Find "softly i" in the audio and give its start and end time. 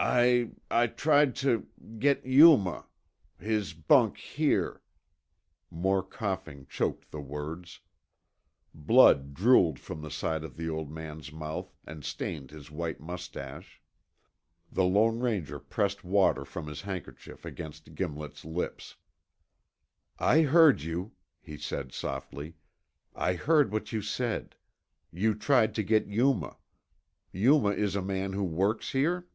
21.90-23.32